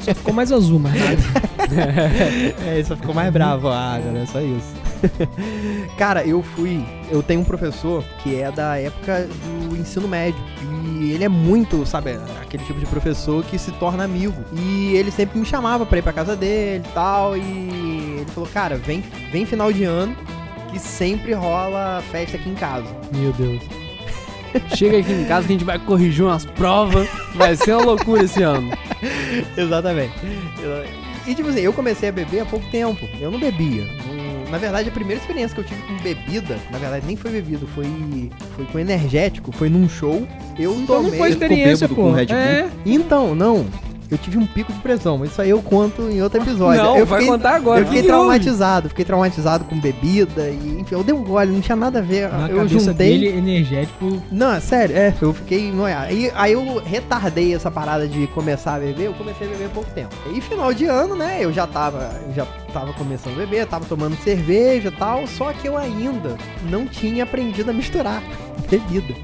[0.00, 1.44] Só ficou mais azul, mas nada.
[2.66, 4.26] É, só ficou mais bravo a água, né?
[4.30, 4.83] Só isso.
[5.96, 6.84] Cara, eu fui.
[7.10, 9.28] Eu tenho um professor que é da época
[9.68, 10.40] do ensino médio.
[11.00, 14.44] E ele é muito, sabe, aquele tipo de professor que se torna amigo.
[14.52, 17.36] E ele sempre me chamava pra ir pra casa dele e tal.
[17.36, 20.16] E ele falou, cara, vem, vem final de ano.
[20.70, 22.86] Que sempre rola festa aqui em casa.
[23.12, 23.62] Meu Deus.
[24.74, 27.08] Chega aqui em casa que a gente vai corrigir umas provas.
[27.34, 28.70] Vai ser uma loucura esse ano.
[29.56, 30.12] Exatamente.
[31.26, 33.08] E tipo assim, eu comecei a beber há pouco tempo.
[33.20, 33.84] Eu não bebia.
[34.44, 37.30] Não- Na verdade, a primeira experiência que eu tive com bebida, na verdade nem foi
[37.32, 37.86] bebida, foi,
[38.56, 40.26] foi com energético, foi num show.
[40.58, 41.18] Eu Então não tomei.
[41.18, 42.16] foi experiência, bêbado com pô.
[42.16, 42.36] Red Bull?
[42.36, 42.68] É.
[42.86, 43.66] Então, não.
[44.10, 46.82] Eu tive um pico de pressão, mas isso aí eu conto em outro episódio.
[46.82, 47.80] Não, eu vai fiquei, contar agora.
[47.80, 48.18] Eu fiquei que houve?
[48.22, 52.02] traumatizado, fiquei traumatizado com bebida e enfim, eu dei um gole, não tinha nada a
[52.02, 52.28] ver.
[52.30, 53.18] Na eu cabeça juntei.
[53.18, 54.22] dele, energético.
[54.30, 56.06] Não, é sério, é, eu fiquei noiado.
[56.06, 59.70] Aí, aí eu retardei essa parada de começar a beber, eu comecei a beber há
[59.70, 60.14] pouco tempo.
[60.34, 63.84] E final de ano, né, eu já tava, eu já tava começando a beber, tava
[63.86, 66.36] tomando cerveja e tal, só que eu ainda
[66.70, 68.22] não tinha aprendido a misturar
[68.70, 69.14] bebida.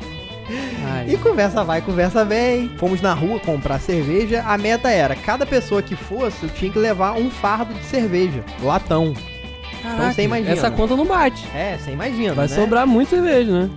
[1.07, 2.69] E Ai, conversa vai, conversa vem.
[2.77, 4.43] Fomos na rua comprar cerveja.
[4.47, 8.45] A meta era, cada pessoa que fosse, eu tinha que levar um fardo de cerveja,
[8.63, 9.15] latão.
[9.83, 10.51] caraca, você imagina.
[10.53, 11.47] Essa conta não bate.
[11.55, 12.55] É, você imagina, Vai né?
[12.55, 13.71] sobrar muito cerveja, né?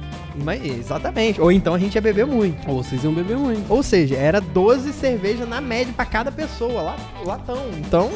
[0.64, 1.40] Exatamente.
[1.40, 2.68] Ou então a gente ia beber muito.
[2.70, 3.72] Ou vocês iam beber muito.
[3.72, 7.60] Ou seja, era 12 cervejas na média pra cada pessoa, lá, latão.
[7.78, 8.10] Então,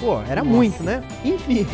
[0.00, 1.02] Pô, era muito, né?
[1.22, 1.66] Enfim.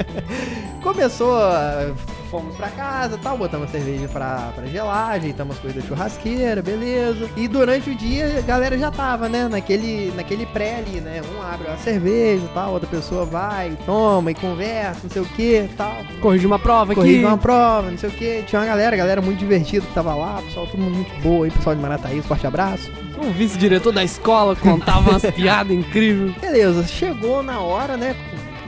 [0.82, 1.90] Começou, ah,
[2.30, 6.62] fomos pra casa tal, botamos a cerveja pra, pra gelar, ajeitamos as coisas da churrasqueira,
[6.62, 7.28] beleza.
[7.36, 9.48] E durante o dia a galera já tava, né?
[9.48, 11.22] Naquele, naquele pré ali, né?
[11.34, 15.26] Um abre uma cerveja e tal, outra pessoa vai, toma e conversa, não sei o
[15.26, 15.96] que tal.
[16.20, 17.00] Corrigi uma prova aqui.
[17.00, 18.42] Corrige uma prova, não sei o que.
[18.46, 21.50] Tinha uma galera, galera muito divertida que tava lá, pessoal, todo mundo muito boa aí,
[21.50, 22.90] pessoal de Marataí, forte abraço.
[23.18, 26.34] O vice-diretor da escola contava umas piadas incríveis.
[26.36, 28.14] Beleza, chegou na hora, né?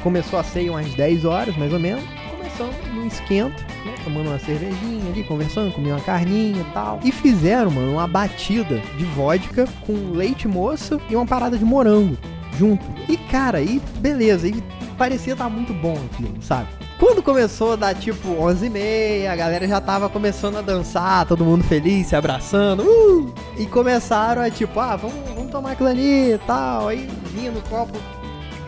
[0.02, 2.17] Começou a ceia umas 10 horas, mais ou menos.
[2.64, 3.94] No esquento, né?
[4.04, 7.00] Tomando uma cervejinha ali, conversando, comendo uma carninha e tal.
[7.04, 12.16] E fizeram, mano, uma batida de vodka com leite moça e uma parada de morango
[12.58, 12.84] junto.
[13.08, 14.62] E, cara, e beleza, e
[14.98, 16.68] parecia estar muito bom aquilo, sabe?
[16.98, 21.62] Quando começou a dar tipo 11h30, a galera já tava começando a dançar, todo mundo
[21.62, 23.32] feliz, se abraçando, uh!
[23.56, 26.88] E começaram a tipo, ah, vamos, vamos tomar aquilo ali e tal.
[26.88, 27.96] Aí vinha no copo,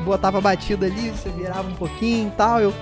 [0.04, 2.60] botava batida ali, você virava um pouquinho e tal.
[2.60, 2.72] Eu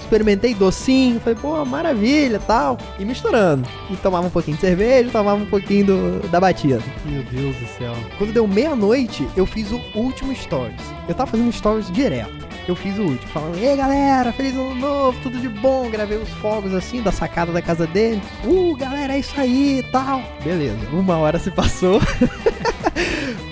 [0.00, 2.78] experimentei docinho, falei, pô, maravilha e tal.
[2.98, 3.68] E misturando.
[3.90, 6.80] E tomava um pouquinho de cerveja, tomava um pouquinho do- da batida.
[7.04, 7.94] Meu Deus do céu.
[8.16, 10.80] Quando deu meia-noite, eu fiz o último stories.
[11.08, 12.48] Eu tava fazendo stories direto.
[12.66, 15.88] Eu fiz o último, falando, ei galera, feliz ano novo, tudo de bom.
[15.88, 18.20] Gravei os fogos assim, da sacada da casa dele.
[18.44, 20.20] Uh, galera, é isso aí e tal.
[20.44, 21.98] Beleza, uma hora se passou.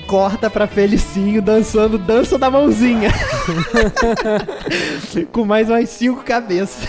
[0.06, 3.10] Corta pra Felicinho dançando dança da mãozinha.
[5.32, 6.86] Com mais umas cinco cabeças.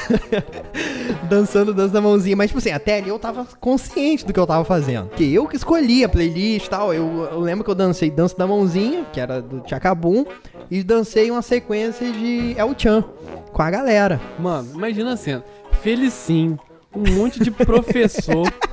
[1.27, 2.35] dançando dança da mãozinha.
[2.35, 5.09] Mas, tipo assim, até ali eu tava consciente do que eu tava fazendo.
[5.09, 6.93] Que eu que escolhi a playlist e tal.
[6.93, 10.23] Eu, eu lembro que eu dancei Dança da Mãozinha, que era do Tchacabum,
[10.69, 13.03] e dancei uma sequência de El Chan
[13.51, 14.21] com a galera.
[14.37, 15.43] Mano, imagina a cena.
[15.81, 16.59] Felicinho,
[16.95, 18.47] um monte de professor.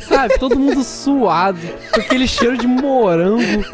[0.00, 1.60] Sabe, todo mundo suado,
[1.92, 3.64] com aquele cheiro de morango.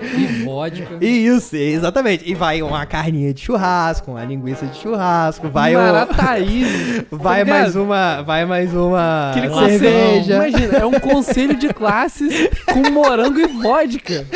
[0.00, 0.98] E vodka.
[1.00, 2.30] Isso, exatamente.
[2.30, 7.02] E vai uma carninha de churrasco, uma linguiça de churrasco, vai o, Marataízes.
[7.10, 10.34] vai tá mais uma, vai mais uma Aquele conselho, cerveja.
[10.34, 14.26] imagina, é um conselho de classes com morango e vodka.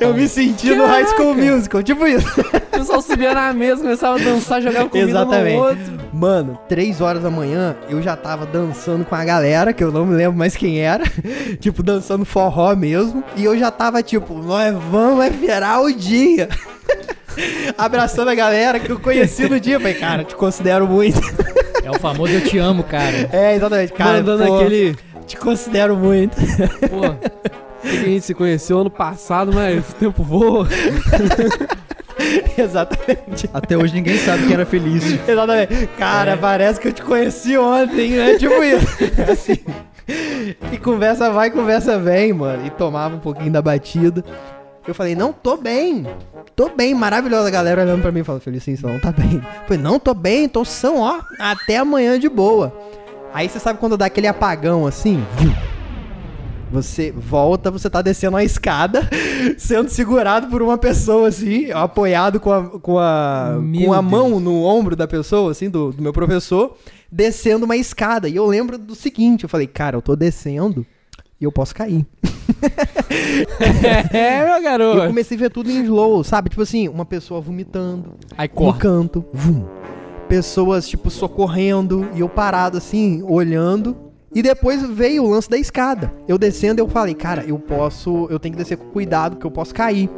[0.00, 1.52] Eu me senti no High School Caraca.
[1.52, 2.40] Musical, tipo isso.
[2.40, 5.56] O pessoal subia na mesa, começava a dançar, jogava comida Exatamente.
[5.56, 6.01] no outro.
[6.22, 10.06] Mano, três horas da manhã eu já tava dançando com a galera, que eu não
[10.06, 11.02] me lembro mais quem era.
[11.58, 13.24] tipo, dançando forró mesmo.
[13.34, 16.48] E eu já tava tipo, nós vamos é virar o dia.
[17.76, 19.80] Abraçando a galera que eu conheci no dia.
[19.80, 21.20] Falei, cara, te considero muito.
[21.82, 23.28] É o famoso eu te amo, cara.
[23.34, 23.92] É, exatamente.
[23.92, 24.96] Cara, Mandando pô, aquele.
[25.26, 26.36] Te considero muito.
[26.36, 27.16] Pô,
[27.82, 30.68] a gente se conheceu ano passado, mas o tempo voa.
[32.58, 33.48] exatamente.
[33.52, 35.20] Até hoje ninguém sabe quem era Felício.
[35.26, 35.88] Exatamente.
[35.98, 38.34] Cara, parece que eu te conheci ontem, né?
[38.38, 38.86] Tipo isso.
[39.30, 39.58] assim.
[40.72, 42.66] E conversa vai, conversa vem, mano.
[42.66, 44.24] E tomava um pouquinho da batida.
[44.86, 46.06] Eu falei, não, tô bem.
[46.56, 47.48] Tô bem, maravilhosa.
[47.48, 49.34] A galera olhando pra mim e falando, Felicinho, você não tá bem.
[49.34, 51.20] Eu falei, não, tô bem, tô são, ó.
[51.38, 52.72] Até amanhã de boa.
[53.32, 55.24] Aí você sabe quando dá aquele apagão assim?
[56.72, 59.08] Você volta, você tá descendo uma escada,
[59.58, 64.10] sendo segurado por uma pessoa, assim, apoiado com a, com a, Meu com a Deus.
[64.10, 66.76] mão no ombro da pessoa, assim, do, do meu professor,
[67.10, 68.28] descendo uma escada.
[68.28, 70.86] E eu lembro do seguinte, eu falei, cara, eu tô descendo
[71.40, 72.06] e eu posso cair.
[74.12, 75.06] É, meu E eu garoto.
[75.06, 76.48] comecei a ver tudo em slow, sabe?
[76.50, 78.80] Tipo assim, uma pessoa vomitando Aí no corta.
[78.80, 79.64] canto, vum.
[80.28, 83.96] Pessoas, tipo, socorrendo e eu parado assim, olhando.
[84.34, 86.12] E depois veio o lance da escada.
[86.26, 89.50] Eu descendo, eu falei, cara, eu posso, eu tenho que descer com cuidado, porque eu
[89.50, 90.08] posso cair.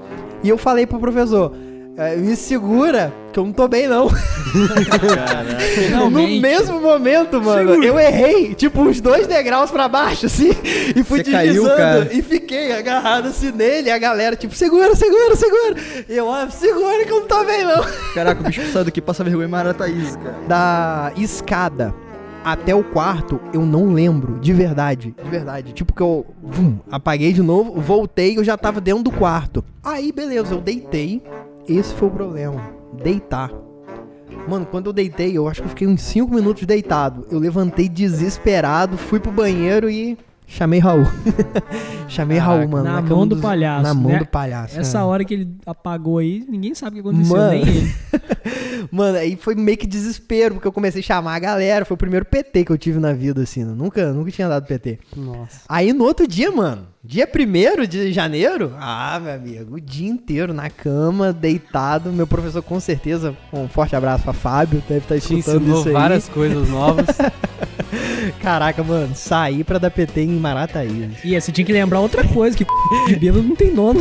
[0.43, 1.53] E eu falei pro professor,
[1.97, 4.09] "É, me segura, que eu não tô bem não.
[4.55, 6.41] No Finalmente.
[6.41, 10.51] mesmo momento, mano, eu errei, tipo, uns dois degraus pra baixo, assim,
[10.95, 12.09] e fui Você caiu, deslizando, cara?
[12.13, 15.75] e fiquei agarrado assim nele, e a galera, tipo, segura, segura, segura.
[16.09, 17.85] E eu, ó, segura que eu não tô bem não.
[18.15, 20.37] Caraca, o bicho sai daqui passa vergonha em Marataízes, cara.
[20.47, 21.93] da escada
[22.45, 25.73] até o quarto, eu não lembro, de verdade, de verdade.
[25.73, 29.65] Tipo que eu vum, apaguei de novo, voltei, eu já tava dentro do quarto.
[29.83, 31.23] Aí, beleza, eu deitei.
[31.67, 32.61] Esse foi o problema,
[33.03, 33.51] deitar.
[34.47, 37.27] Mano, quando eu deitei, eu acho que eu fiquei uns 5 minutos deitado.
[37.31, 41.05] Eu levantei desesperado, fui pro banheiro e chamei Raul.
[42.09, 42.85] chamei Caraca, Raul, mano.
[42.85, 44.19] na cama mão do palhaço, Na mão né?
[44.19, 44.79] do palhaço.
[44.79, 45.03] Essa é.
[45.03, 47.51] hora que ele apagou aí, ninguém sabe o que aconteceu, Mano.
[47.53, 47.95] nem ele.
[48.91, 51.85] Mano, aí foi meio que desespero, porque eu comecei a chamar a galera.
[51.85, 53.65] Foi o primeiro PT que eu tive na vida, assim.
[53.65, 53.73] né?
[53.75, 54.99] Nunca, nunca tinha dado PT.
[55.17, 55.61] Nossa.
[55.69, 60.55] Aí no outro dia, mano, dia 1 de janeiro, ah, meu amigo, o dia inteiro
[60.55, 62.11] na cama, deitado.
[62.11, 65.93] Meu professor, com certeza, um forte abraço pra Fábio, deve estar Te escutando isso aí.
[65.93, 67.07] várias coisas novas.
[68.41, 71.11] Caraca, mano, saí pra dar PT em Marataí.
[71.23, 72.65] E aí, você tinha que lembrar outra coisa, que
[73.07, 74.01] de bêbado não tem dono.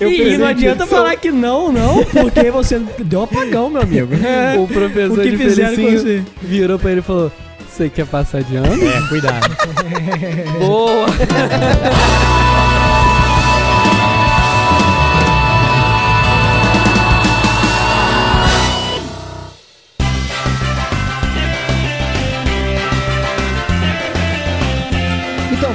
[0.00, 0.94] Eu e não adianta nisso.
[0.94, 4.12] falar que não, não, porque você deu apagão, meu amigo.
[4.62, 6.22] O professor o que de fizeram com você?
[6.40, 7.32] virou pra ele e falou:
[7.72, 8.66] Você quer passar de ano?
[8.68, 9.56] É, cuidado.
[10.60, 11.06] Boa!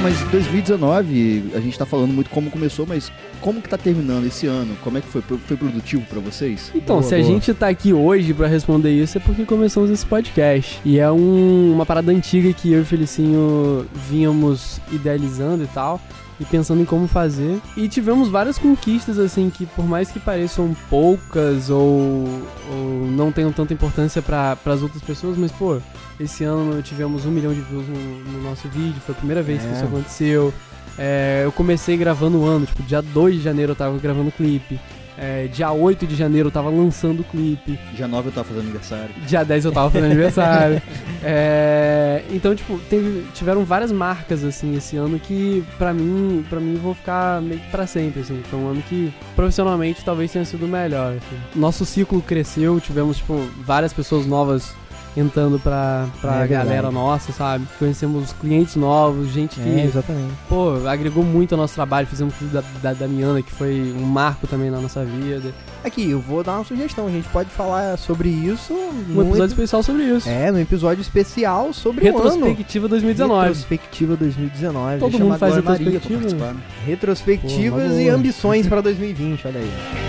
[0.02, 4.46] Mas 2019, a gente tá falando muito como começou, mas como que tá terminando esse
[4.46, 4.74] ano?
[4.82, 5.20] Como é que foi?
[5.22, 6.70] Foi produtivo pra vocês?
[6.74, 7.28] Então, Boa, se a boa.
[7.30, 10.80] gente tá aqui hoje pra responder isso é porque começamos esse podcast.
[10.84, 16.00] E é um- uma parada antiga que eu e o Felicinho vínhamos idealizando e tal.
[16.40, 17.58] E pensando em como fazer.
[17.76, 21.80] E tivemos várias conquistas, assim, que por mais que pareçam poucas ou,
[22.70, 25.78] ou não tenham tanta importância para as outras pessoas, mas, pô,
[26.20, 29.62] esse ano tivemos um milhão de views no, no nosso vídeo, foi a primeira vez
[29.62, 29.72] que É.
[29.72, 30.54] isso aconteceu.
[30.98, 34.32] É, eu comecei gravando o ano, tipo, dia 2 de janeiro eu tava gravando o
[34.32, 34.78] clipe.
[35.20, 37.76] É, dia 8 de janeiro eu tava lançando o clipe.
[37.94, 39.10] Dia 9 eu tava fazendo aniversário.
[39.26, 40.80] Dia 10 eu tava fazendo aniversário.
[41.24, 46.76] É, então, tipo, teve- tiveram várias marcas, assim, esse ano que, pra mim, pra mim,
[46.76, 48.40] vão ficar meio que pra sempre, assim.
[48.48, 51.36] Foi um ano que, profissionalmente, talvez tenha sido o melhor, assim.
[51.54, 54.72] Nosso ciclo cresceu, tivemos, tipo, várias pessoas novas
[55.18, 57.66] entrando pra, pra É galera nossa, sabe?
[57.78, 60.32] Conhecemos clientes novos, gente que É, exatamente.
[60.48, 62.06] pô, agregou muito ao nosso trabalho.
[62.06, 65.52] Fizemos o clipe da, da Damiana, que foi um marco também na nossa vida.
[65.84, 67.06] Aqui, eu vou dar uma sugestão.
[67.06, 70.28] A gente pode falar sobre isso Um num episódio epi- especial sobre isso.
[70.28, 72.24] É, no episódio especial sobre o ano.
[72.24, 73.46] Retrospectiva 2019.
[73.48, 74.98] Retrospectiva 2019.
[74.98, 76.56] Todo mundo faz retrospectiva?
[76.86, 80.07] Retrospectivas Pô, e ambições pra 2020, olha aí.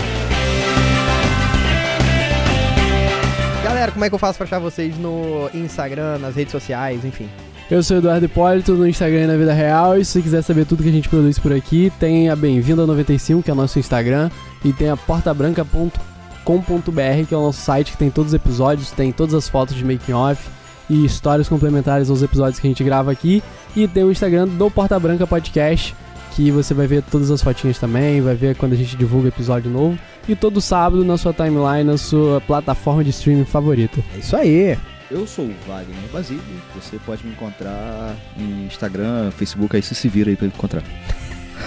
[3.80, 7.30] Galera, como é que eu faço pra achar vocês no Instagram, nas redes sociais, enfim?
[7.70, 9.96] Eu sou Eduardo Hipólito no Instagram e na vida real.
[9.96, 12.86] E se você quiser saber tudo que a gente produz por aqui, tem a Bem-vinda
[12.86, 14.30] 95, que é o nosso Instagram,
[14.62, 19.12] e tem a portabranca.com.br, que é o nosso site que tem todos os episódios, tem
[19.12, 20.46] todas as fotos de making off
[20.90, 23.42] e histórias complementares aos episódios que a gente grava aqui.
[23.74, 25.96] E tem o Instagram do Porta Branca Podcast,
[26.40, 29.70] que você vai ver todas as fotinhas também, vai ver quando a gente divulga episódio
[29.70, 29.98] novo.
[30.26, 34.00] E todo sábado na sua timeline, na sua plataforma de streaming favorita.
[34.14, 34.78] É isso aí.
[35.10, 36.42] Eu sou o Wagner Basílio.
[36.74, 40.82] Você pode me encontrar em Instagram, Facebook, aí você se vira aí pra me encontrar.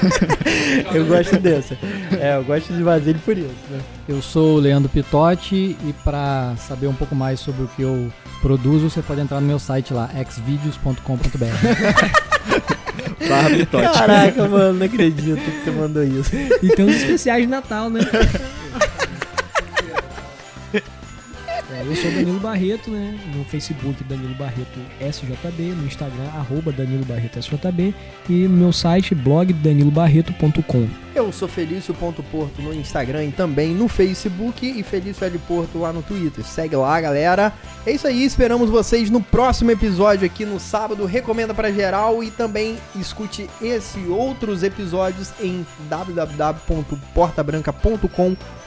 [0.92, 1.78] Eu gosto dessa.
[2.20, 3.80] É, eu gosto de Vasile por isso, né?
[4.10, 8.12] Eu sou o Leandro Pitotti e para saber um pouco mais sobre o que eu
[8.42, 11.04] produzo, você pode entrar no meu site lá, xvideos.com.br.
[13.30, 14.00] Barra Pitote.
[14.00, 16.32] Caraca, mano, não acredito que você mandou isso.
[16.62, 18.02] E tem uns especiais de Natal, né?
[21.74, 23.18] É, eu sou Danilo Barreto, né?
[23.36, 25.74] No Facebook, Danilo Barreto SJB.
[25.76, 27.96] No Instagram, arroba Danilo Barreto SJB.
[28.30, 30.88] E no meu site, blog danilobarreto.com.
[31.16, 36.04] Eu sou Felício.porto no Instagram e também no Facebook e Felício L Porto lá no
[36.04, 36.46] Twitter.
[36.46, 37.52] Segue lá, galera.
[37.88, 41.06] É isso aí, esperamos vocês no próximo episódio aqui no sábado.
[41.06, 48.63] Recomenda pra geral e também escute esse e outros episódios em www.portabranca.com.br.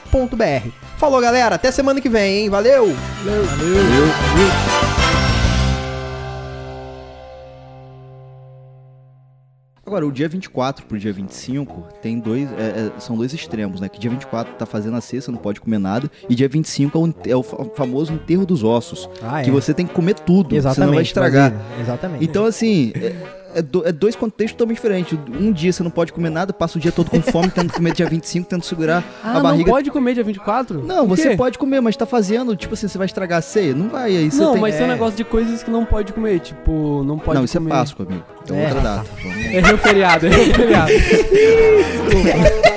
[0.97, 2.49] Falou, galera, até semana que vem, hein?
[2.49, 2.87] Valeu.
[9.85, 13.87] Agora, o dia 24 pro dia 25 tem dois, é, é, são dois extremos, né?
[13.87, 16.11] Que dia 24 tá fazendo a sexta, não pode comer nada.
[16.29, 19.09] E dia 25 é o, é o fa- famoso enterro dos ossos.
[19.23, 20.75] Ah, Que você tem que comer tudo, Exatamente.
[20.81, 21.51] senão vai estragar.
[21.53, 22.25] Vasile, Exatamente.
[22.25, 22.91] Então, assim,
[23.57, 25.17] é, é do- é dois contextos totalmente diferentes.
[25.39, 27.75] Um dia você não pode comer nada, passa o dia todo com fome, tendo que
[27.75, 29.69] comer dia 25, tendo segurar Ah, a não barriga.
[29.71, 30.83] pode comer dia 24?
[30.83, 33.73] Não, você pode comer, mas tá fazendo, tipo assim, você vai estragar a ceia?
[33.73, 34.61] Não vai, aí você Não, tem...
[34.61, 34.87] mas um É.
[34.87, 37.69] negócio de coisas que não pode comer, tipo, não pode Não, isso comer.
[37.69, 38.23] é Páscoa, amigo.
[38.49, 38.65] É É.
[38.67, 39.09] outra data.
[39.23, 40.91] Vamos- Errei o feriado, errei o feriado.
[40.91, 42.67] Desculpa.